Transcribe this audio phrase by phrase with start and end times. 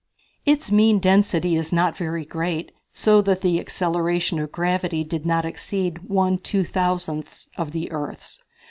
[0.47, 5.45] Its mean density is not very great so that the acceleration of gravity did not
[5.45, 8.41] exceed one two thousandths of the earth's.